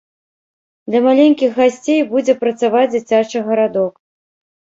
[0.89, 3.93] Для маленькіх гасцей будзе працаваць дзіцячы гарадок.